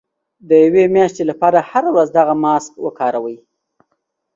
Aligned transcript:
د 0.47 0.49
يوې 0.65 0.85
مياشتې 0.95 1.23
لپاره 1.31 1.59
هره 1.69 1.89
ورځ 1.95 2.09
دغه 2.17 2.33
ماسک 2.43 2.73
وکاروئ. 2.85 3.37